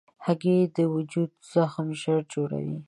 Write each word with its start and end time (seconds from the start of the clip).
هګۍ 0.25 0.59
د 0.75 0.77
وجود 0.95 1.31
زخم 1.51 1.87
ژر 2.01 2.19
جوړوي. 2.33 2.77